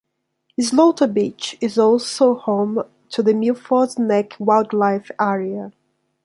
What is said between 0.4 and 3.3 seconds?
Slaughter Beach is also home to